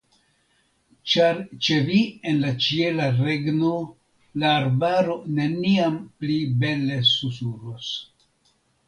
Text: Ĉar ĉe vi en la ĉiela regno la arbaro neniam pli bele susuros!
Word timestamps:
Ĉar 1.11 1.41
ĉe 1.65 1.75
vi 1.89 1.99
en 2.31 2.39
la 2.45 2.53
ĉiela 2.67 3.09
regno 3.17 3.73
la 4.45 4.55
arbaro 4.63 5.19
neniam 5.41 6.01
pli 6.23 6.39
bele 6.65 6.99
susuros! 7.11 7.93